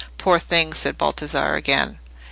"Poor 0.17 0.39
thing!" 0.39 0.73
said 0.73 0.97
Baldassarre 0.97 1.53
again. 1.55 1.99